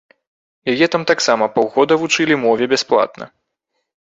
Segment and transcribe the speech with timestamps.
[0.71, 3.25] Яе там таксама паўгода вучылі мове бясплатна.